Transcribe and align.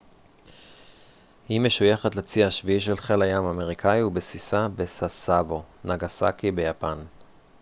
היא 1.49 1.61
משויכת 1.61 2.15
לצי 2.15 2.43
השביעי 2.45 2.79
של 2.79 2.95
חיל 2.97 3.21
הים 3.21 3.45
האמריקאי 3.45 4.03
ובסיסה 4.03 4.67
בסאסבו 4.75 5.63
נגאסאקי 5.83 6.51
ביפן 6.51 6.97